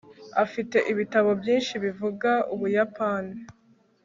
afite 0.43 0.77
ibitabo 0.91 1.29
byinshi 1.41 1.73
bivuga 1.83 2.31
ubuyapani 2.53 3.35